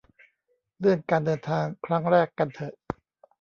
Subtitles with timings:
[0.79, 2.73] เลื่อนการเดินทางครั้งแรกกันเถอะ